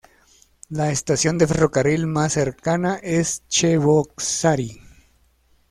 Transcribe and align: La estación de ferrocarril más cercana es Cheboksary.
La 0.69 0.89
estación 0.89 1.37
de 1.37 1.45
ferrocarril 1.45 2.07
más 2.07 2.33
cercana 2.33 2.95
es 3.03 3.43
Cheboksary. 3.49 4.81